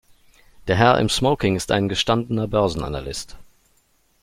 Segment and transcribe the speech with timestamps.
[0.67, 3.37] Der Herr im Smoking ist ein gestandener Börsenanalyst.